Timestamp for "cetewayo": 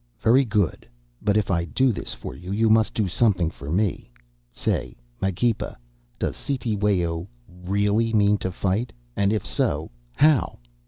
6.35-7.27